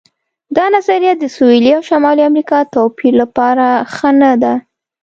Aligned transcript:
دا 0.55 0.65
نظریه 0.75 1.13
د 1.17 1.23
سویلي 1.35 1.71
او 1.77 1.81
شمالي 1.89 2.23
امریکا 2.29 2.57
د 2.63 2.67
توپیر 2.75 3.13
لپاره 3.21 3.65
ښه 3.93 4.09
نه 4.21 4.31
ده. 4.43 4.53